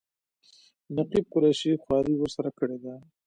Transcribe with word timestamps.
نقیب 0.95 1.25
قریشي 1.33 1.71
خواري 1.83 2.13
ورسره 2.17 2.49
کړې 2.57 2.77
ده. 2.83 2.93